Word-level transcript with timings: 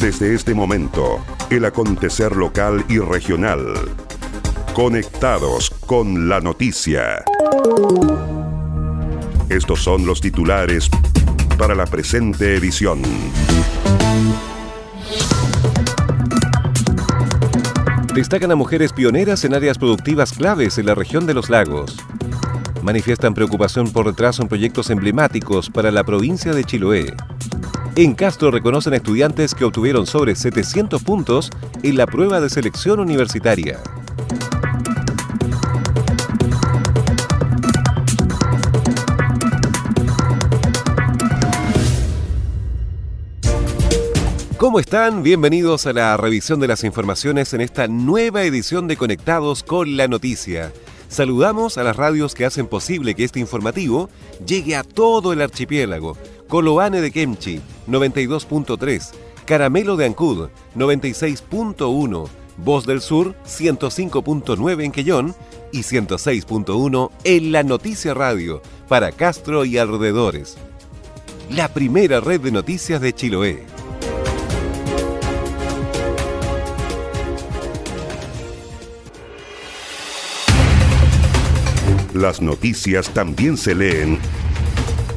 Desde 0.00 0.34
este 0.34 0.54
momento, 0.54 1.22
el 1.50 1.66
acontecer 1.66 2.34
local 2.34 2.86
y 2.88 2.98
regional. 3.00 3.74
Conectados 4.72 5.68
con 5.84 6.26
la 6.26 6.40
noticia. 6.40 7.22
Estos 9.50 9.82
son 9.82 10.06
los 10.06 10.22
titulares 10.22 10.88
para 11.58 11.74
la 11.74 11.84
presente 11.84 12.54
edición. 12.56 13.02
Destacan 18.14 18.52
a 18.52 18.56
mujeres 18.56 18.94
pioneras 18.94 19.44
en 19.44 19.52
áreas 19.52 19.76
productivas 19.76 20.32
claves 20.32 20.78
en 20.78 20.86
la 20.86 20.94
región 20.94 21.26
de 21.26 21.34
los 21.34 21.50
lagos. 21.50 21.98
Manifiestan 22.82 23.34
preocupación 23.34 23.92
por 23.92 24.06
retraso 24.06 24.40
en 24.40 24.48
proyectos 24.48 24.88
emblemáticos 24.88 25.68
para 25.68 25.90
la 25.90 26.04
provincia 26.04 26.54
de 26.54 26.64
Chiloé. 26.64 27.14
En 27.96 28.14
Castro 28.14 28.52
reconocen 28.52 28.94
estudiantes 28.94 29.52
que 29.52 29.64
obtuvieron 29.64 30.06
sobre 30.06 30.36
700 30.36 31.02
puntos 31.02 31.50
en 31.82 31.96
la 31.96 32.06
prueba 32.06 32.40
de 32.40 32.48
selección 32.48 33.00
universitaria. 33.00 33.80
¿Cómo 44.56 44.78
están? 44.78 45.24
Bienvenidos 45.24 45.86
a 45.86 45.92
la 45.92 46.16
revisión 46.16 46.60
de 46.60 46.68
las 46.68 46.84
informaciones 46.84 47.52
en 47.54 47.60
esta 47.60 47.88
nueva 47.88 48.44
edición 48.44 48.86
de 48.86 48.96
Conectados 48.96 49.64
con 49.64 49.96
la 49.96 50.06
Noticia. 50.06 50.72
Saludamos 51.08 51.76
a 51.76 51.82
las 51.82 51.96
radios 51.96 52.36
que 52.36 52.44
hacen 52.44 52.68
posible 52.68 53.16
que 53.16 53.24
este 53.24 53.40
informativo 53.40 54.10
llegue 54.46 54.76
a 54.76 54.84
todo 54.84 55.32
el 55.32 55.42
archipiélago. 55.42 56.16
Coloane 56.50 57.00
de 57.00 57.12
Kemchi, 57.12 57.60
92.3, 57.88 59.12
Caramelo 59.44 59.96
de 59.96 60.06
Ancud, 60.06 60.48
96.1, 60.74 62.28
Voz 62.56 62.86
del 62.86 63.00
Sur, 63.00 63.36
105.9 63.46 64.84
en 64.84 64.90
Quellón 64.90 65.36
y 65.72 65.82
106.1 65.82 67.10
en 67.22 67.52
La 67.52 67.62
Noticia 67.62 68.14
Radio, 68.14 68.62
para 68.88 69.12
Castro 69.12 69.64
y 69.64 69.78
alrededores. 69.78 70.58
La 71.50 71.68
primera 71.68 72.18
red 72.18 72.40
de 72.40 72.50
noticias 72.50 73.00
de 73.00 73.12
Chiloé. 73.12 73.64
Las 82.12 82.42
noticias 82.42 83.08
también 83.10 83.56
se 83.56 83.76
leen 83.76 84.18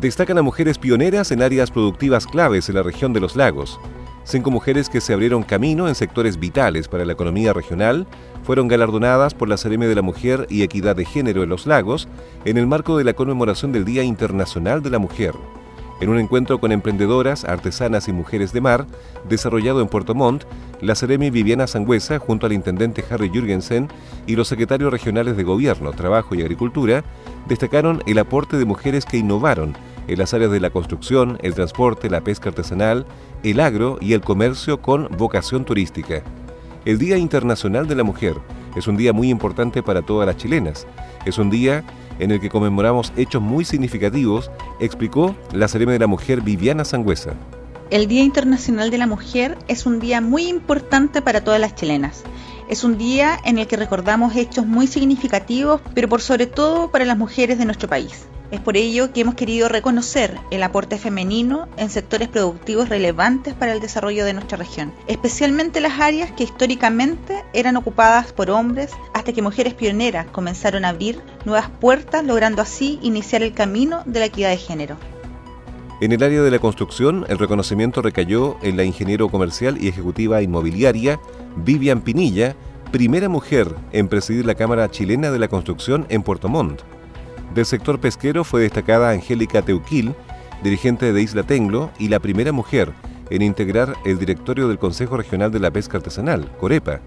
Destacan 0.00 0.38
a 0.38 0.42
mujeres 0.42 0.78
pioneras 0.78 1.30
en 1.30 1.42
áreas 1.42 1.70
productivas 1.70 2.26
claves 2.26 2.70
en 2.70 2.76
la 2.76 2.82
región 2.82 3.12
de 3.12 3.20
los 3.20 3.36
lagos. 3.36 3.78
Cinco 4.24 4.50
mujeres 4.50 4.88
que 4.88 5.02
se 5.02 5.12
abrieron 5.12 5.42
camino 5.42 5.86
en 5.86 5.94
sectores 5.94 6.40
vitales 6.40 6.88
para 6.88 7.04
la 7.04 7.12
economía 7.12 7.52
regional 7.52 8.06
fueron 8.42 8.68
galardonadas 8.68 9.34
por 9.34 9.50
la 9.50 9.58
Seremi 9.58 9.84
de 9.84 9.94
la 9.94 10.00
Mujer 10.00 10.46
y 10.48 10.62
Equidad 10.62 10.96
de 10.96 11.04
Género 11.04 11.42
en 11.42 11.50
los 11.50 11.66
Lagos 11.66 12.08
en 12.46 12.56
el 12.56 12.66
marco 12.66 12.96
de 12.96 13.04
la 13.04 13.12
conmemoración 13.12 13.72
del 13.72 13.84
Día 13.84 14.02
Internacional 14.02 14.82
de 14.82 14.88
la 14.88 14.98
Mujer. 14.98 15.34
En 16.00 16.08
un 16.08 16.18
encuentro 16.18 16.58
con 16.58 16.72
emprendedoras, 16.72 17.44
artesanas 17.44 18.08
y 18.08 18.12
mujeres 18.12 18.52
de 18.52 18.60
mar, 18.60 18.86
desarrollado 19.28 19.80
en 19.80 19.88
Puerto 19.88 20.14
Montt, 20.14 20.44
la 20.80 20.94
Seremi 20.94 21.30
Viviana 21.30 21.66
Sangüesa, 21.66 22.18
junto 22.18 22.46
al 22.46 22.52
intendente 22.52 23.04
Harry 23.10 23.30
Jürgensen 23.30 23.88
y 24.26 24.36
los 24.36 24.48
secretarios 24.48 24.92
regionales 24.92 25.36
de 25.36 25.44
Gobierno, 25.44 25.92
Trabajo 25.92 26.34
y 26.34 26.42
Agricultura, 26.42 27.04
destacaron 27.48 28.02
el 28.06 28.18
aporte 28.18 28.58
de 28.58 28.64
mujeres 28.64 29.04
que 29.04 29.18
innovaron 29.18 29.76
en 30.08 30.18
las 30.18 30.34
áreas 30.34 30.50
de 30.50 30.60
la 30.60 30.70
construcción, 30.70 31.38
el 31.42 31.54
transporte, 31.54 32.10
la 32.10 32.22
pesca 32.22 32.50
artesanal, 32.50 33.06
el 33.42 33.60
agro 33.60 33.98
y 34.00 34.12
el 34.12 34.20
comercio 34.20 34.82
con 34.82 35.08
vocación 35.16 35.64
turística. 35.64 36.22
El 36.84 36.98
Día 36.98 37.16
Internacional 37.16 37.86
de 37.86 37.94
la 37.94 38.04
Mujer 38.04 38.34
es 38.76 38.86
un 38.86 38.96
día 38.96 39.12
muy 39.12 39.30
importante 39.30 39.82
para 39.82 40.02
todas 40.02 40.26
las 40.26 40.36
chilenas. 40.36 40.86
Es 41.24 41.38
un 41.38 41.50
día 41.50 41.84
en 42.18 42.30
el 42.30 42.40
que 42.40 42.48
conmemoramos 42.48 43.12
hechos 43.16 43.42
muy 43.42 43.64
significativos, 43.64 44.50
explicó 44.80 45.34
la 45.52 45.68
Serena 45.68 45.92
de 45.92 45.98
la 45.98 46.06
Mujer 46.06 46.40
Viviana 46.40 46.84
Sangüesa. 46.84 47.34
El 47.90 48.08
Día 48.08 48.22
Internacional 48.22 48.90
de 48.90 48.98
la 48.98 49.06
Mujer 49.06 49.58
es 49.68 49.86
un 49.86 50.00
día 50.00 50.20
muy 50.20 50.48
importante 50.48 51.22
para 51.22 51.44
todas 51.44 51.60
las 51.60 51.74
chilenas. 51.74 52.24
Es 52.68 52.82
un 52.82 52.96
día 52.96 53.38
en 53.44 53.58
el 53.58 53.66
que 53.66 53.76
recordamos 53.76 54.34
hechos 54.36 54.66
muy 54.66 54.86
significativos, 54.86 55.80
pero 55.94 56.08
por 56.08 56.22
sobre 56.22 56.46
todo 56.46 56.90
para 56.90 57.04
las 57.04 57.18
mujeres 57.18 57.58
de 57.58 57.66
nuestro 57.66 57.88
país. 57.88 58.26
Es 58.54 58.60
por 58.60 58.76
ello 58.76 59.12
que 59.12 59.22
hemos 59.22 59.34
querido 59.34 59.68
reconocer 59.68 60.38
el 60.52 60.62
aporte 60.62 60.96
femenino 60.96 61.66
en 61.76 61.90
sectores 61.90 62.28
productivos 62.28 62.88
relevantes 62.88 63.52
para 63.52 63.72
el 63.72 63.80
desarrollo 63.80 64.24
de 64.24 64.32
nuestra 64.32 64.56
región, 64.56 64.92
especialmente 65.08 65.80
las 65.80 65.98
áreas 65.98 66.30
que 66.30 66.44
históricamente 66.44 67.42
eran 67.52 67.76
ocupadas 67.76 68.32
por 68.32 68.50
hombres 68.50 68.92
hasta 69.12 69.32
que 69.32 69.42
mujeres 69.42 69.74
pioneras 69.74 70.26
comenzaron 70.26 70.84
a 70.84 70.90
abrir 70.90 71.20
nuevas 71.44 71.68
puertas, 71.68 72.24
logrando 72.24 72.62
así 72.62 73.00
iniciar 73.02 73.42
el 73.42 73.54
camino 73.54 74.04
de 74.06 74.20
la 74.20 74.26
equidad 74.26 74.50
de 74.50 74.56
género. 74.58 74.96
En 76.00 76.12
el 76.12 76.22
área 76.22 76.40
de 76.40 76.50
la 76.52 76.60
construcción, 76.60 77.26
el 77.28 77.40
reconocimiento 77.40 78.02
recayó 78.02 78.56
en 78.62 78.76
la 78.76 78.84
ingeniero 78.84 79.30
comercial 79.30 79.82
y 79.82 79.88
ejecutiva 79.88 80.42
inmobiliaria 80.42 81.18
Vivian 81.56 82.02
Pinilla, 82.02 82.54
primera 82.92 83.28
mujer 83.28 83.74
en 83.90 84.06
presidir 84.06 84.46
la 84.46 84.54
Cámara 84.54 84.88
Chilena 84.92 85.32
de 85.32 85.40
la 85.40 85.48
Construcción 85.48 86.06
en 86.08 86.22
Puerto 86.22 86.48
Montt. 86.48 86.93
Del 87.54 87.66
sector 87.66 88.00
pesquero 88.00 88.42
fue 88.42 88.62
destacada 88.62 89.10
Angélica 89.10 89.62
Teuquil, 89.62 90.14
dirigente 90.64 91.12
de 91.12 91.22
Isla 91.22 91.44
Tenglo 91.44 91.90
y 92.00 92.08
la 92.08 92.18
primera 92.18 92.50
mujer 92.50 92.92
en 93.30 93.42
integrar 93.42 93.94
el 94.04 94.18
directorio 94.18 94.66
del 94.66 94.78
Consejo 94.78 95.16
Regional 95.16 95.52
de 95.52 95.60
la 95.60 95.70
Pesca 95.70 95.98
Artesanal, 95.98 96.50
Corepa. 96.58 97.00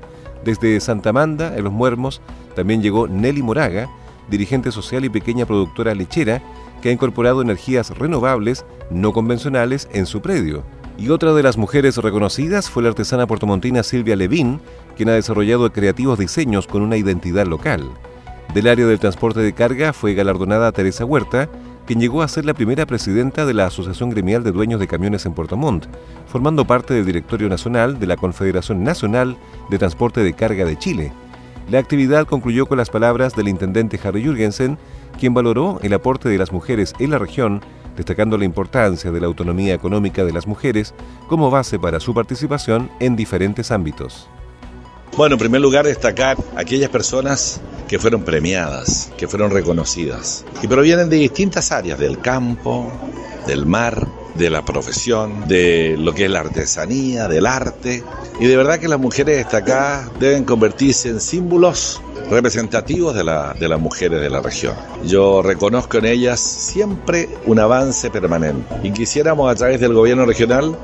Desde 0.45 0.79
Santa 0.79 1.09
Amanda, 1.09 1.55
en 1.57 1.65
Los 1.65 1.73
Muermos, 1.73 2.21
también 2.55 2.81
llegó 2.81 3.09
Nelly 3.09 3.43
Moraga, 3.43 3.89
dirigente 4.29 4.71
social 4.71 5.03
y 5.03 5.09
pequeña 5.09 5.45
productora 5.45 5.93
lechera, 5.93 6.41
que 6.81 6.89
ha 6.89 6.93
incorporado 6.93 7.41
energías 7.41 7.89
renovables 7.97 8.65
no 8.89 9.11
convencionales 9.11 9.89
en 9.91 10.05
su 10.05 10.21
predio. 10.21 10.63
Y 10.97 11.09
otra 11.09 11.33
de 11.33 11.43
las 11.43 11.57
mujeres 11.57 11.97
reconocidas 11.97 12.69
fue 12.69 12.83
la 12.83 12.89
artesana 12.89 13.27
portomontina 13.27 13.83
Silvia 13.83 14.15
Levín, 14.15 14.61
quien 14.95 15.09
ha 15.09 15.13
desarrollado 15.13 15.71
creativos 15.73 16.17
diseños 16.17 16.67
con 16.67 16.81
una 16.81 16.97
identidad 16.97 17.45
local. 17.45 17.91
Del 18.53 18.67
área 18.67 18.85
del 18.85 18.99
transporte 18.99 19.41
de 19.41 19.53
carga 19.53 19.93
fue 19.93 20.13
galardonada 20.13 20.71
Teresa 20.71 21.05
Huerta, 21.05 21.49
quien 21.85 21.99
llegó 21.99 22.21
a 22.21 22.27
ser 22.27 22.45
la 22.45 22.53
primera 22.53 22.85
presidenta 22.85 23.45
de 23.45 23.53
la 23.53 23.67
Asociación 23.67 24.09
Gremial 24.09 24.43
de 24.43 24.51
Dueños 24.51 24.79
de 24.79 24.87
Camiones 24.87 25.25
en 25.25 25.33
Puerto 25.33 25.57
Montt, 25.57 25.85
formando 26.27 26.65
parte 26.65 26.93
del 26.93 27.05
Directorio 27.05 27.49
Nacional 27.49 27.99
de 27.99 28.07
la 28.07 28.17
Confederación 28.17 28.83
Nacional 28.83 29.37
de 29.69 29.77
Transporte 29.77 30.21
de 30.21 30.33
Carga 30.33 30.65
de 30.65 30.77
Chile. 30.77 31.11
La 31.69 31.79
actividad 31.79 32.25
concluyó 32.25 32.65
con 32.65 32.77
las 32.77 32.89
palabras 32.89 33.35
del 33.35 33.49
intendente 33.49 33.99
Harry 34.03 34.23
Jürgensen, 34.23 34.77
quien 35.19 35.33
valoró 35.33 35.79
el 35.83 35.93
aporte 35.93 36.29
de 36.29 36.37
las 36.37 36.51
mujeres 36.51 36.93
en 36.99 37.11
la 37.11 37.19
región, 37.19 37.61
destacando 37.95 38.37
la 38.37 38.45
importancia 38.45 39.11
de 39.11 39.19
la 39.19 39.27
autonomía 39.27 39.73
económica 39.73 40.23
de 40.23 40.31
las 40.31 40.47
mujeres 40.47 40.93
como 41.27 41.51
base 41.51 41.77
para 41.77 41.99
su 41.99 42.13
participación 42.13 42.89
en 42.99 43.15
diferentes 43.15 43.71
ámbitos. 43.71 44.29
Bueno, 45.17 45.35
en 45.35 45.39
primer 45.39 45.61
lugar 45.61 45.85
destacar 45.85 46.37
aquellas 46.55 46.89
personas 46.89 47.59
que 47.87 47.99
fueron 47.99 48.23
premiadas, 48.23 49.11
que 49.17 49.27
fueron 49.27 49.51
reconocidas 49.51 50.45
y 50.61 50.67
provienen 50.67 51.09
de 51.09 51.17
distintas 51.17 51.71
áreas, 51.71 51.99
del 51.99 52.19
campo, 52.19 52.91
del 53.45 53.65
mar, 53.65 54.07
de 54.35 54.49
la 54.49 54.63
profesión, 54.63 55.47
de 55.47 55.95
lo 55.97 56.13
que 56.13 56.25
es 56.25 56.31
la 56.31 56.41
artesanía, 56.41 57.27
del 57.27 57.45
arte. 57.45 58.03
Y 58.39 58.45
de 58.45 58.55
verdad 58.55 58.79
que 58.79 58.87
las 58.87 58.99
mujeres 58.99 59.37
destacadas 59.37 60.11
deben 60.19 60.43
convertirse 60.43 61.09
en 61.09 61.19
símbolos 61.19 62.01
representativos 62.29 63.15
de, 63.15 63.23
la, 63.23 63.53
de 63.53 63.67
las 63.67 63.79
mujeres 63.79 64.21
de 64.21 64.29
la 64.29 64.41
región. 64.41 64.75
Yo 65.05 65.41
reconozco 65.41 65.97
en 65.97 66.05
ellas 66.05 66.39
siempre 66.39 67.29
un 67.45 67.59
avance 67.59 68.09
permanente 68.09 68.75
y 68.83 68.91
quisiéramos 68.91 69.51
a 69.51 69.55
través 69.55 69.79
del 69.79 69.93
gobierno 69.93 70.25
regional 70.25 70.77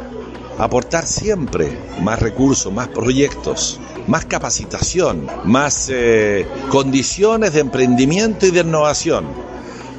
aportar 0.58 1.06
siempre 1.06 1.78
más 2.02 2.20
recursos, 2.20 2.72
más 2.72 2.88
proyectos, 2.90 3.80
más 4.08 4.26
capacitación, 4.26 5.28
más 5.46 5.90
eh, 5.92 6.46
condiciones 6.70 7.54
de 7.54 7.62
emprendimiento 7.62 8.46
y 8.46 8.52
de 8.52 8.62
innovación 8.62 9.26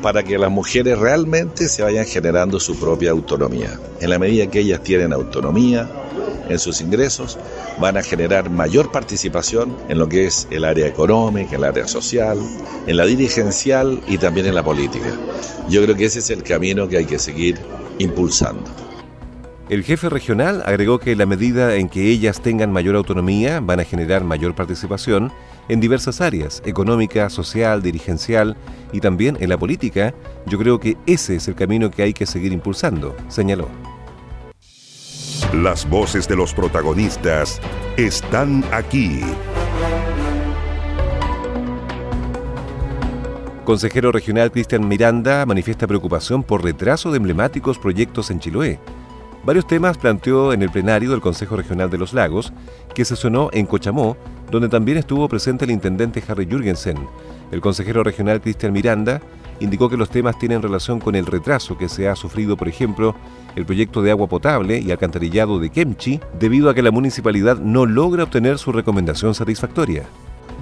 para 0.02 0.22
que 0.22 0.36
las 0.36 0.50
mujeres 0.50 0.98
realmente 0.98 1.66
se 1.66 1.82
vayan 1.82 2.04
generando 2.04 2.60
su 2.60 2.78
propia 2.78 3.10
autonomía. 3.10 3.80
En 4.00 4.10
la 4.10 4.18
medida 4.18 4.46
que 4.48 4.60
ellas 4.60 4.82
tienen 4.82 5.14
autonomía 5.14 5.88
en 6.48 6.58
sus 6.58 6.82
ingresos, 6.82 7.38
van 7.80 7.96
a 7.96 8.02
generar 8.02 8.50
mayor 8.50 8.92
participación 8.92 9.74
en 9.88 9.98
lo 9.98 10.06
que 10.06 10.26
es 10.26 10.46
el 10.50 10.64
área 10.64 10.86
económica, 10.86 11.56
el 11.56 11.64
área 11.64 11.88
social, 11.88 12.38
en 12.86 12.96
la 12.98 13.06
dirigencial 13.06 14.02
y 14.06 14.18
también 14.18 14.46
en 14.46 14.54
la 14.54 14.62
política. 14.62 15.10
Yo 15.70 15.82
creo 15.82 15.96
que 15.96 16.04
ese 16.04 16.18
es 16.18 16.28
el 16.28 16.42
camino 16.42 16.86
que 16.86 16.98
hay 16.98 17.06
que 17.06 17.18
seguir 17.18 17.58
impulsando. 17.98 18.93
El 19.70 19.82
jefe 19.82 20.10
regional 20.10 20.62
agregó 20.66 20.98
que 20.98 21.16
la 21.16 21.24
medida 21.24 21.76
en 21.76 21.88
que 21.88 22.10
ellas 22.10 22.42
tengan 22.42 22.70
mayor 22.70 22.96
autonomía 22.96 23.60
van 23.60 23.80
a 23.80 23.84
generar 23.84 24.22
mayor 24.22 24.54
participación 24.54 25.32
en 25.70 25.80
diversas 25.80 26.20
áreas, 26.20 26.62
económica, 26.66 27.30
social, 27.30 27.80
dirigencial 27.80 28.58
y 28.92 29.00
también 29.00 29.38
en 29.40 29.48
la 29.48 29.56
política. 29.56 30.12
Yo 30.44 30.58
creo 30.58 30.78
que 30.78 30.98
ese 31.06 31.36
es 31.36 31.48
el 31.48 31.54
camino 31.54 31.90
que 31.90 32.02
hay 32.02 32.12
que 32.12 32.26
seguir 32.26 32.52
impulsando, 32.52 33.16
señaló. 33.28 33.68
Las 35.54 35.88
voces 35.88 36.28
de 36.28 36.36
los 36.36 36.52
protagonistas 36.52 37.58
están 37.96 38.64
aquí. 38.70 39.20
Consejero 43.64 44.12
regional 44.12 44.52
Cristian 44.52 44.86
Miranda 44.86 45.46
manifiesta 45.46 45.86
preocupación 45.86 46.42
por 46.42 46.62
retraso 46.62 47.10
de 47.10 47.16
emblemáticos 47.16 47.78
proyectos 47.78 48.30
en 48.30 48.40
Chiloé. 48.40 48.78
Varios 49.44 49.66
temas 49.66 49.98
planteó 49.98 50.54
en 50.54 50.62
el 50.62 50.70
plenario 50.70 51.10
del 51.10 51.20
Consejo 51.20 51.56
Regional 51.56 51.90
de 51.90 51.98
los 51.98 52.14
Lagos, 52.14 52.52
que 52.94 53.04
sesionó 53.04 53.50
en 53.52 53.66
Cochamó, 53.66 54.16
donde 54.50 54.70
también 54.70 54.96
estuvo 54.96 55.28
presente 55.28 55.66
el 55.66 55.70
intendente 55.70 56.22
Harry 56.26 56.46
Jürgensen. 56.46 56.96
El 57.50 57.60
consejero 57.60 58.02
regional 58.02 58.40
Cristian 58.40 58.72
Miranda 58.72 59.20
indicó 59.60 59.90
que 59.90 59.98
los 59.98 60.08
temas 60.08 60.38
tienen 60.38 60.62
relación 60.62 60.98
con 60.98 61.14
el 61.14 61.26
retraso 61.26 61.76
que 61.76 61.90
se 61.90 62.08
ha 62.08 62.16
sufrido, 62.16 62.56
por 62.56 62.68
ejemplo, 62.68 63.14
el 63.54 63.66
proyecto 63.66 64.00
de 64.00 64.12
agua 64.12 64.28
potable 64.28 64.78
y 64.78 64.90
alcantarillado 64.90 65.58
de 65.58 65.68
Kemchi, 65.68 66.20
debido 66.40 66.70
a 66.70 66.74
que 66.74 66.82
la 66.82 66.90
municipalidad 66.90 67.58
no 67.58 67.84
logra 67.84 68.24
obtener 68.24 68.58
su 68.58 68.72
recomendación 68.72 69.34
satisfactoria. 69.34 70.04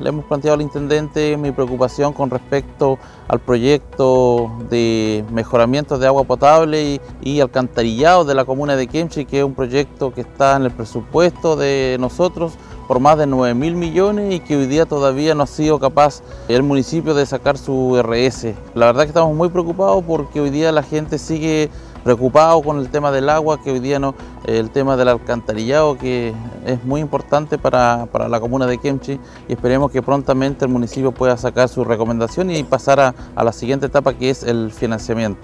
Le 0.01 0.09
hemos 0.09 0.25
planteado 0.25 0.55
al 0.55 0.63
intendente 0.63 1.37
mi 1.37 1.53
preocupación 1.53 2.13
con 2.13 2.31
respecto 2.31 2.99
al 3.29 3.41
proyecto 3.41 4.51
de 4.71 5.25
mejoramiento 5.31 5.99
de 5.99 6.07
agua 6.07 6.25
potable 6.25 7.01
y, 7.23 7.41
alcantarillado 7.41 8.25
de 8.25 8.35
la 8.35 8.45
comuna 8.45 8.77
de 8.77 8.87
Kemchi, 8.87 9.25
que 9.25 9.39
es 9.39 9.45
un 9.45 9.55
proyecto 9.55 10.13
que 10.13 10.23
está 10.23 10.57
en 10.57 10.63
el 10.65 10.71
presupuesto 10.71 11.57
de 11.57 11.97
nosotros 12.01 12.53
por 12.89 13.01
más 13.01 13.17
de 13.17 13.27
9 13.27 13.55
mil 13.55 13.75
millones 13.75 14.35
y 14.35 14.41
que 14.41 14.57
hoy 14.57 14.67
día 14.67 14.87
todavía 14.87 15.35
no 15.35 15.45
ha 15.45 15.47
sido 15.47 15.79
capaz 15.79 16.23
el 16.49 16.63
municipio 16.63 17.15
de 17.15 17.25
sacar 17.25 17.57
su 17.57 17.97
RS. 18.03 18.55
La 18.75 18.87
verdad 18.87 19.05
que 19.05 19.09
estamos 19.09 19.35
muy 19.35 19.49
preocupados 19.49 20.05
porque 20.07 20.41
hoy 20.41 20.51
día 20.51 20.73
la 20.73 20.83
gente 20.83 21.19
sigue 21.19 21.71
preocupado 22.03 22.63
con 22.63 22.79
el 22.79 22.89
tema 22.89 23.11
del 23.11 23.29
agua, 23.29 23.63
que 23.63 23.71
hoy 23.71 23.81
día 23.81 23.99
no, 23.99 24.15
el 24.45 24.71
tema 24.71 24.97
del 24.97 25.09
alcantarillado, 25.09 25.97
que 25.97 26.35
es 26.67 26.85
muy 26.85 27.01
importante 27.01 27.59
para, 27.59 28.07
la 28.29 28.41
comuna 28.41 28.67
de 28.67 28.79
Kemchi 28.79 29.19
y 29.49 29.53
esperemos 29.53 29.91
que 29.91 30.03
prontamente 30.03 30.65
el 30.65 30.71
municipio 30.71 31.13
pueda 31.13 31.37
sacar 31.37 31.69
su 31.69 31.85
recomendación 31.85 32.51
y 32.51 32.63
pasar 32.65 33.01
a, 33.01 33.15
a 33.35 33.45
la 33.45 33.53
siguiente 33.53 33.87
etapa 33.87 34.15
que 34.15 34.31
es 34.31 34.43
el 34.43 34.71
financiamiento. 34.73 35.41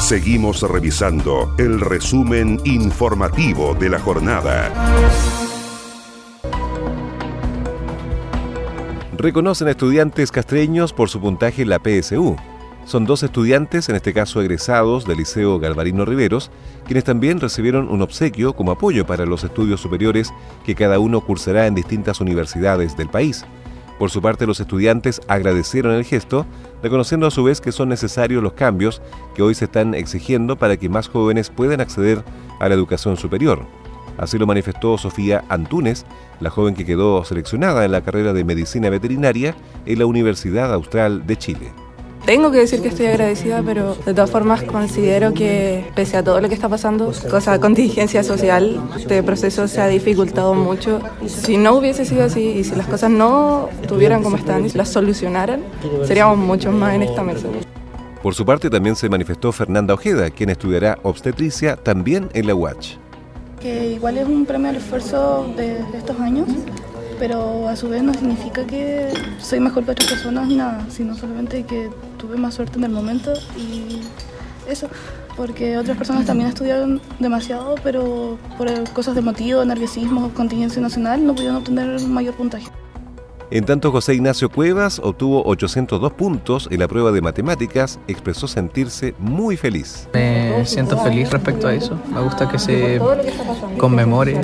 Seguimos 0.00 0.62
revisando 0.62 1.56
el 1.58 1.80
resumen 1.80 2.60
informativo 2.64 3.74
de 3.74 3.88
la 3.88 3.98
jornada. 3.98 4.70
Reconocen 9.16 9.66
estudiantes 9.68 10.30
castreños 10.30 10.92
por 10.92 11.08
su 11.08 11.18
puntaje 11.20 11.62
en 11.62 11.70
la 11.70 11.80
PSU. 11.80 12.36
Son 12.86 13.06
dos 13.06 13.22
estudiantes, 13.22 13.88
en 13.88 13.96
este 13.96 14.12
caso 14.12 14.42
egresados 14.42 15.06
del 15.06 15.16
Liceo 15.16 15.58
Galvarino 15.58 16.04
Riveros, 16.04 16.50
quienes 16.84 17.04
también 17.04 17.40
recibieron 17.40 17.88
un 17.88 18.02
obsequio 18.02 18.52
como 18.52 18.72
apoyo 18.72 19.06
para 19.06 19.24
los 19.24 19.42
estudios 19.42 19.80
superiores 19.80 20.34
que 20.66 20.74
cada 20.74 20.98
uno 20.98 21.22
cursará 21.22 21.66
en 21.66 21.74
distintas 21.74 22.20
universidades 22.20 22.94
del 22.94 23.08
país. 23.08 23.46
Por 23.98 24.10
su 24.10 24.20
parte, 24.20 24.46
los 24.46 24.60
estudiantes 24.60 25.22
agradecieron 25.28 25.94
el 25.94 26.04
gesto, 26.04 26.44
reconociendo 26.82 27.26
a 27.26 27.30
su 27.30 27.42
vez 27.44 27.62
que 27.62 27.72
son 27.72 27.88
necesarios 27.88 28.42
los 28.42 28.52
cambios 28.52 29.00
que 29.34 29.42
hoy 29.42 29.54
se 29.54 29.64
están 29.64 29.94
exigiendo 29.94 30.56
para 30.56 30.76
que 30.76 30.90
más 30.90 31.08
jóvenes 31.08 31.48
puedan 31.48 31.80
acceder 31.80 32.22
a 32.60 32.68
la 32.68 32.74
educación 32.74 33.16
superior. 33.16 33.64
Así 34.18 34.36
lo 34.36 34.46
manifestó 34.46 34.98
Sofía 34.98 35.42
Antunes, 35.48 36.04
la 36.38 36.50
joven 36.50 36.74
que 36.74 36.84
quedó 36.84 37.24
seleccionada 37.24 37.84
en 37.86 37.92
la 37.92 38.02
carrera 38.02 38.34
de 38.34 38.44
medicina 38.44 38.90
veterinaria 38.90 39.56
en 39.86 39.98
la 39.98 40.06
Universidad 40.06 40.72
Austral 40.72 41.26
de 41.26 41.36
Chile. 41.38 41.83
Tengo 42.26 42.50
que 42.50 42.56
decir 42.56 42.80
que 42.80 42.88
estoy 42.88 43.06
agradecida, 43.06 43.62
pero 43.62 43.96
de 43.96 44.14
todas 44.14 44.30
formas 44.30 44.62
considero 44.62 45.34
que 45.34 45.84
pese 45.94 46.16
a 46.16 46.24
todo 46.24 46.40
lo 46.40 46.48
que 46.48 46.54
está 46.54 46.70
pasando, 46.70 47.12
cosa 47.30 47.52
de 47.52 47.60
contingencia 47.60 48.22
social, 48.22 48.80
este 48.96 49.22
proceso 49.22 49.68
se 49.68 49.82
ha 49.82 49.88
dificultado 49.88 50.54
mucho. 50.54 51.00
Si 51.26 51.58
no 51.58 51.74
hubiese 51.74 52.06
sido 52.06 52.24
así 52.24 52.40
y 52.40 52.64
si 52.64 52.76
las 52.76 52.86
cosas 52.86 53.10
no 53.10 53.68
estuvieran 53.82 54.22
como 54.22 54.38
están 54.38 54.64
y 54.64 54.70
las 54.70 54.88
solucionaran, 54.88 55.62
seríamos 56.06 56.38
muchos 56.38 56.72
más 56.72 56.94
en 56.94 57.02
esta 57.02 57.22
mesa. 57.22 57.46
Por 58.22 58.34
su 58.34 58.46
parte 58.46 58.70
también 58.70 58.96
se 58.96 59.10
manifestó 59.10 59.52
Fernanda 59.52 59.92
Ojeda, 59.92 60.30
quien 60.30 60.48
estudiará 60.48 60.98
obstetricia 61.02 61.76
también 61.76 62.30
en 62.32 62.46
la 62.46 62.54
UACH. 62.54 62.96
Que 63.60 63.92
igual 63.92 64.16
es 64.16 64.26
un 64.26 64.46
premio 64.46 64.70
al 64.70 64.76
esfuerzo 64.76 65.52
de 65.58 65.78
estos 65.94 66.18
años 66.20 66.48
pero 67.18 67.68
a 67.68 67.76
su 67.76 67.88
vez 67.88 68.02
no 68.02 68.12
significa 68.12 68.66
que 68.66 69.08
soy 69.38 69.60
mejor 69.60 69.84
que 69.84 69.92
otras 69.92 70.10
personas 70.10 70.48
ni 70.48 70.56
nada, 70.56 70.84
sino 70.90 71.14
solamente 71.14 71.62
que 71.64 71.88
tuve 72.24 72.36
más 72.36 72.54
suerte 72.54 72.78
en 72.78 72.84
el 72.84 72.90
momento 72.90 73.32
y 73.56 74.00
eso, 74.68 74.88
porque 75.36 75.76
otras 75.76 75.96
personas 75.96 76.24
también 76.24 76.48
estudiaron 76.48 77.00
demasiado, 77.18 77.74
pero 77.82 78.38
por 78.56 78.68
cosas 78.92 79.14
de 79.14 79.20
motivo, 79.20 79.64
nerviosismo, 79.64 80.30
contingencia 80.32 80.80
nacional, 80.80 81.24
no 81.24 81.34
pudieron 81.34 81.56
obtener 81.56 82.00
mayor 82.02 82.34
puntaje. 82.34 82.68
En 83.50 83.66
tanto, 83.66 83.92
José 83.92 84.14
Ignacio 84.14 84.48
Cuevas 84.48 84.98
obtuvo 84.98 85.44
802 85.44 86.12
puntos 86.14 86.66
en 86.70 86.80
la 86.80 86.88
prueba 86.88 87.12
de 87.12 87.20
matemáticas, 87.20 88.00
expresó 88.08 88.48
sentirse 88.48 89.14
muy 89.18 89.56
feliz. 89.56 90.08
Me 90.14 90.64
siento 90.64 90.98
feliz 90.98 91.30
respecto 91.30 91.68
a 91.68 91.74
eso. 91.74 91.96
Me 92.12 92.20
gusta 92.22 92.48
que 92.48 92.58
se 92.58 92.98
conmemore 93.76 94.40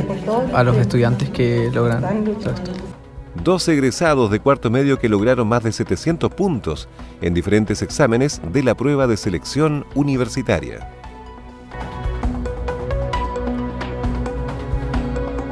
a 0.52 0.62
los 0.62 0.76
estudiantes 0.76 1.30
que 1.30 1.70
logran 1.72 2.02
todo 2.24 2.50
esto. 2.52 2.89
Dos 3.34 3.68
egresados 3.68 4.30
de 4.30 4.40
cuarto 4.40 4.70
medio 4.70 4.98
que 4.98 5.08
lograron 5.08 5.46
más 5.46 5.62
de 5.62 5.72
700 5.72 6.32
puntos 6.34 6.88
en 7.20 7.32
diferentes 7.32 7.80
exámenes 7.80 8.40
de 8.52 8.62
la 8.62 8.76
prueba 8.76 9.06
de 9.06 9.16
selección 9.16 9.86
universitaria. 9.94 10.90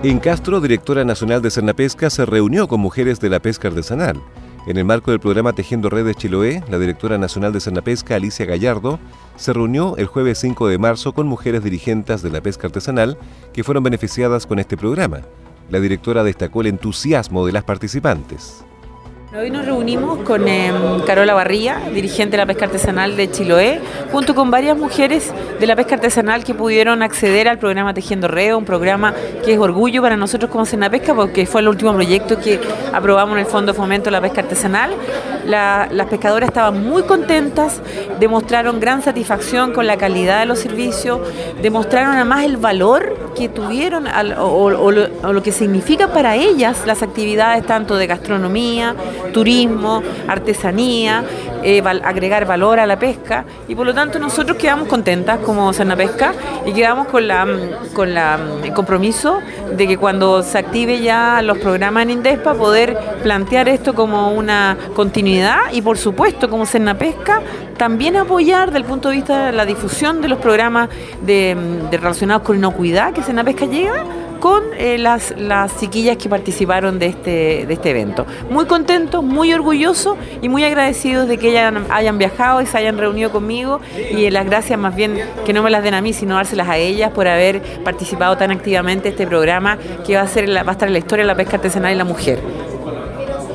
En 0.03 0.19
Castro, 0.19 0.61
directora 0.61 1.05
nacional 1.05 1.41
de 1.41 1.51
Cernapesca 1.51 2.11
se 2.11 2.27
reunió 2.27 2.69
con 2.69 2.81
mujeres 2.81 3.21
de 3.21 3.31
la 3.31 3.41
pesca 3.41 3.69
artesanal. 3.69 4.21
En 4.67 4.77
el 4.77 4.85
marco 4.85 5.13
del 5.13 5.19
programa 5.19 5.55
Tejiendo 5.55 5.89
Redes 5.89 6.17
Chiloé, 6.17 6.63
la 6.69 6.79
directora 6.79 7.17
nacional 7.17 7.53
de 7.53 7.61
Cernapesca, 7.61 8.17
Alicia 8.17 8.45
Gallardo, 8.45 8.99
se 9.37 9.53
reunió 9.53 9.97
el 9.97 10.07
jueves 10.07 10.39
5 10.39 10.69
de 10.69 10.79
marzo 10.79 11.15
con 11.15 11.27
mujeres 11.27 11.65
dirigentes 11.65 12.23
de 12.23 12.31
la 12.31 12.41
pesca 12.41 12.67
artesanal 12.67 13.17
que 13.53 13.65
fueron 13.65 13.83
beneficiadas 13.83 14.47
con 14.47 14.59
este 14.59 14.77
programa. 14.77 15.23
La 15.71 15.81
directora 15.81 16.25
destacó 16.25 16.63
el 16.63 16.69
entusiasmo 16.69 17.45
de 17.47 17.53
las 17.53 17.65
participantes. 17.65 18.65
Hoy 19.39 19.51
nos 19.51 19.67
reunimos 19.67 20.21
con 20.21 20.49
em, 20.49 21.03
Carola 21.07 21.35
Barría, 21.35 21.83
dirigente 21.93 22.31
de 22.31 22.37
la 22.39 22.47
pesca 22.47 22.65
artesanal 22.65 23.15
de 23.15 23.31
Chiloé, 23.31 23.79
junto 24.11 24.35
con 24.35 24.51
varias 24.51 24.79
mujeres 24.79 25.35
de 25.61 25.67
la 25.67 25.77
pesca 25.77 25.97
artesanal 25.97 26.45
que 26.45 26.55
pudieron 26.55 27.03
acceder 27.03 27.47
al 27.47 27.59
programa 27.59 27.93
Tejiendo 27.93 28.27
Reo, 28.27 28.57
un 28.57 28.65
programa 28.65 29.13
que 29.45 29.53
es 29.53 29.59
orgullo 29.59 30.01
para 30.01 30.17
nosotros 30.17 30.51
como 30.51 30.65
Pesca 30.91 31.15
porque 31.15 31.45
fue 31.45 31.61
el 31.61 31.69
último 31.69 31.93
proyecto 31.93 32.41
que 32.41 32.59
aprobamos 32.91 33.35
en 33.35 33.41
el 33.41 33.47
Fondo 33.47 33.75
Fomento 33.75 34.07
de 34.07 34.13
la 34.13 34.23
Pesca 34.23 34.41
Artesanal. 34.41 34.93
Las 35.49 36.07
pescadoras 36.09 36.49
estaban 36.49 36.87
muy 36.87 37.03
contentas, 37.05 37.81
demostraron 38.21 38.81
gran 38.81 39.03
satisfacción 39.03 39.73
con 39.73 39.87
la 39.87 39.97
calidad 39.97 40.41
de 40.41 40.47
los 40.47 40.59
servicios, 40.59 41.21
demostraron 41.63 42.15
además 42.15 42.45
el 42.45 42.57
valor 42.57 43.33
que 43.35 43.49
tuvieron 43.49 44.07
o 44.39 44.71
lo 45.33 45.43
que 45.43 45.53
significa 45.53 46.09
para 46.09 46.37
ellas 46.37 46.85
las 46.87 47.03
actividades 47.03 47.65
tanto 47.65 47.97
de 47.97 48.07
gastronomía, 48.07 48.95
turismo, 49.33 50.03
artesanía, 50.27 51.25
eh, 51.63 51.83
agregar 52.03 52.47
valor 52.47 52.79
a 52.81 52.87
la 52.87 52.99
pesca. 52.99 53.45
Y 53.67 53.75
por 53.75 53.87
lo 53.87 53.95
tanto 53.95 54.19
nosotros 54.19 54.57
quedamos 54.59 54.89
contentas 54.89 55.39
como 55.41 55.73
Pesca 55.97 56.33
y 56.69 56.73
quedamos 56.73 57.09
con 57.09 57.27
la 57.27 57.47
con 57.95 58.13
la, 58.13 58.39
el 58.63 58.73
compromiso 58.75 59.41
de 59.75 59.87
que 59.87 59.97
cuando 59.97 60.43
se 60.43 60.59
active 60.59 61.01
ya 61.01 61.41
los 61.41 61.57
programas 61.59 62.03
en 62.03 62.11
Indespa 62.11 62.55
poder 62.55 62.99
plantear 63.23 63.69
esto 63.69 63.95
como 63.95 64.33
una 64.33 64.77
continuidad 64.95 65.73
y 65.73 65.81
por 65.81 65.97
supuesto 65.97 66.51
como 66.51 66.67
Pesca 66.99 67.41
también 67.79 68.17
apoyar 68.17 68.67
desde 68.67 68.79
el 68.79 68.85
punto 68.85 69.09
de 69.09 69.17
vista 69.17 69.47
de 69.47 69.53
la 69.53 69.65
difusión 69.65 70.21
de 70.21 70.29
los 70.29 70.39
programas 70.39 70.91
de, 71.23 71.57
relacionados 71.91 72.43
con 72.43 72.57
inocuidad 72.57 73.15
que 73.15 73.23
Pesca 73.45 73.65
llega 73.65 74.05
con 74.41 74.63
eh, 74.77 74.99
las, 74.99 75.35
las 75.37 75.79
chiquillas 75.79 76.17
que 76.17 76.29
participaron 76.29 76.99
de 76.99 77.07
este, 77.07 77.67
de 77.67 77.73
este 77.73 77.91
evento. 77.91 78.27
Muy 78.51 78.67
contentos, 78.67 79.23
muy 79.23 79.53
orgullosos 79.53 80.17
y 80.43 80.49
muy 80.49 80.65
agradecidos 80.65 81.29
de 81.29 81.39
que 81.39 81.51
ellas 81.51 81.73
hayan 81.91 82.19
viajado 82.19 82.61
y 82.63 82.67
se 82.67 82.79
hayan 82.79 82.99
reunido 82.99 83.31
conmigo 83.31 83.81
y 84.11 84.31
las 84.31 84.47
gracias 84.47 84.79
más 84.79 84.95
bien 84.95 85.19
que 85.45 85.53
no 85.53 85.63
me 85.63 85.71
las 85.71 85.83
den 85.83 85.95
a 85.95 86.01
mí, 86.01 86.13
sino 86.13 86.37
dárselas 86.37 86.69
a 86.69 86.77
ellas 86.77 87.13
por 87.13 87.27
haber 87.27 87.63
participado 87.85 88.37
tan 88.37 88.51
activamente 88.51 89.09
en 89.09 89.15
este 89.15 89.27
programa 89.27 89.79
que 90.07 90.17
va 90.17 90.23
a, 90.23 90.29
ser 90.29 90.49
va 90.49 90.61
a 90.61 90.73
estar 90.73 90.89
en 90.89 90.93
la 90.93 90.99
historia 90.99 91.25
de 91.25 91.29
la 91.29 91.37
pesca 91.37 91.57
artesanal 91.57 91.93
y 91.93 91.97
la 91.97 92.05
mujer. 92.05 92.39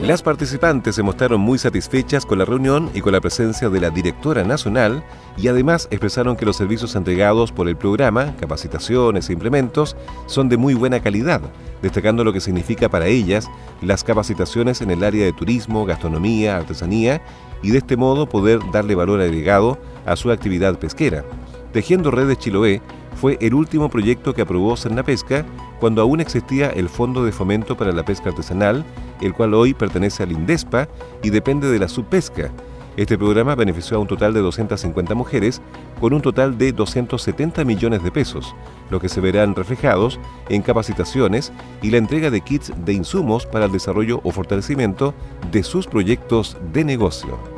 Las 0.03 0.21
participantes 0.21 0.95
se 0.95 1.01
mostraron 1.01 1.39
muy 1.39 1.57
satisfechas 1.57 2.25
con 2.25 2.37
la 2.37 2.43
reunión 2.43 2.91
y 2.93 2.99
con 2.99 3.13
la 3.13 3.21
presencia 3.21 3.69
de 3.69 3.79
la 3.79 3.89
directora 3.89 4.43
nacional 4.43 5.01
y 5.37 5.47
además 5.47 5.87
expresaron 5.91 6.35
que 6.35 6.45
los 6.45 6.57
servicios 6.57 6.97
entregados 6.97 7.53
por 7.53 7.69
el 7.69 7.77
programa, 7.77 8.35
capacitaciones 8.35 9.29
e 9.29 9.33
implementos, 9.33 9.95
son 10.25 10.49
de 10.49 10.57
muy 10.57 10.73
buena 10.73 10.99
calidad, 10.99 11.39
destacando 11.81 12.25
lo 12.25 12.33
que 12.33 12.41
significa 12.41 12.89
para 12.89 13.07
ellas 13.07 13.49
las 13.81 14.03
capacitaciones 14.03 14.81
en 14.81 14.91
el 14.91 15.05
área 15.05 15.23
de 15.23 15.31
turismo, 15.31 15.85
gastronomía, 15.85 16.57
artesanía 16.57 17.21
y 17.61 17.71
de 17.71 17.77
este 17.77 17.95
modo 17.95 18.27
poder 18.27 18.59
darle 18.73 18.95
valor 18.95 19.21
agregado 19.21 19.79
a 20.05 20.17
su 20.17 20.31
actividad 20.31 20.77
pesquera. 20.79 21.23
Tejiendo 21.71 22.11
Redes 22.11 22.39
Chiloé 22.39 22.81
fue 23.15 23.37
el 23.41 23.53
último 23.53 23.89
proyecto 23.89 24.33
que 24.33 24.41
aprobó 24.41 24.75
Pesca 25.05 25.45
cuando 25.79 26.01
aún 26.01 26.19
existía 26.19 26.69
el 26.69 26.89
Fondo 26.89 27.23
de 27.23 27.31
Fomento 27.31 27.75
para 27.77 27.91
la 27.91 28.05
Pesca 28.05 28.29
Artesanal, 28.29 28.85
el 29.21 29.33
cual 29.33 29.53
hoy 29.53 29.73
pertenece 29.73 30.23
al 30.23 30.31
INDESPA 30.31 30.87
y 31.21 31.29
depende 31.29 31.69
de 31.69 31.79
la 31.79 31.87
subpesca. 31.87 32.51
Este 32.95 33.17
programa 33.17 33.55
benefició 33.55 33.97
a 33.97 33.99
un 33.99 34.07
total 34.07 34.33
de 34.33 34.41
250 34.41 35.15
mujeres 35.15 35.61
con 35.99 36.13
un 36.13 36.21
total 36.21 36.57
de 36.59 36.71
270 36.71 37.65
millones 37.65 38.03
de 38.03 38.11
pesos, 38.11 38.55
lo 38.91 38.99
que 38.99 39.09
se 39.09 39.19
verán 39.19 39.55
reflejados 39.55 40.19
en 40.49 40.61
capacitaciones 40.61 41.51
y 41.81 41.89
la 41.89 41.97
entrega 41.97 42.29
de 42.29 42.41
kits 42.41 42.71
de 42.85 42.93
insumos 42.93 43.47
para 43.47 43.65
el 43.65 43.71
desarrollo 43.71 44.21
o 44.23 44.31
fortalecimiento 44.31 45.15
de 45.51 45.63
sus 45.63 45.87
proyectos 45.87 46.55
de 46.71 46.83
negocio. 46.83 47.52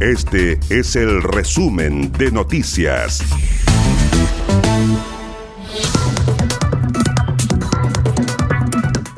Este 0.00 0.60
es 0.68 0.94
el 0.94 1.22
resumen 1.22 2.12
de 2.12 2.30
noticias. 2.30 3.22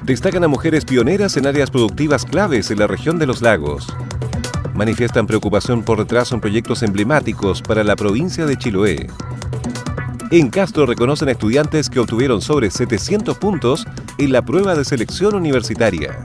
Destacan 0.05 0.45
a 0.45 0.49
mujeres 0.49 0.85
pioneras 0.85 1.37
en 1.37 1.47
áreas 1.47 1.71
productivas 1.71 2.25
claves 2.25 2.71
en 2.71 2.79
la 2.79 2.87
región 2.87 3.19
de 3.19 3.27
los 3.27 3.43
lagos 3.43 3.89
manifiestan 4.79 5.27
preocupación 5.27 5.83
por 5.83 5.99
retraso 5.99 6.37
en 6.37 6.41
proyectos 6.41 6.85
emblemáticos 6.85 7.61
para 7.61 7.83
la 7.83 7.97
provincia 7.97 8.47
de 8.47 8.57
Chiloé. 8.57 9.09
En 10.31 10.51
Castro 10.51 10.87
reconocen 10.87 11.29
a 11.29 11.33
estudiantes 11.33 11.91
que 11.91 11.99
obtuvieron 11.99 12.41
sobre 12.41 12.71
700 12.71 13.37
puntos 13.39 13.87
en 14.19 14.31
la 14.31 14.43
prueba 14.43 14.77
de 14.77 14.85
selección 14.85 15.35
universitaria. 15.35 16.25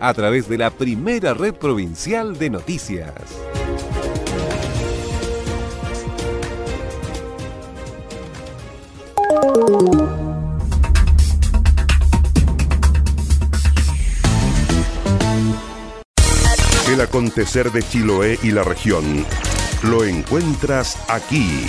a 0.00 0.14
través 0.14 0.48
de 0.48 0.58
la 0.58 0.70
primera 0.70 1.34
red 1.34 1.54
provincial 1.54 2.38
de 2.38 2.50
noticias. 2.50 3.14
El 16.88 17.00
acontecer 17.00 17.70
de 17.70 17.82
Chiloé 17.82 18.38
y 18.42 18.50
la 18.50 18.64
región 18.64 19.24
lo 19.84 20.04
encuentras 20.04 20.98
aquí. 21.08 21.66